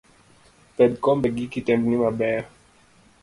[0.75, 2.43] Pedh kombe gi kitembni mabeyo.